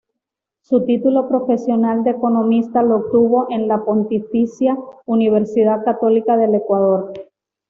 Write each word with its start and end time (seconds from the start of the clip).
Su 0.61 0.83
título 0.83 1.29
profesional 1.29 2.03
de 2.03 2.09
economista 2.09 2.81
lo 2.81 2.95
obtuvo 2.95 3.45
en 3.51 3.67
la 3.67 3.85
Pontificia 3.85 4.75
Universidad 5.05 5.85
Católica 5.85 6.37
del 6.37 6.55
Ecuador. 6.55 7.13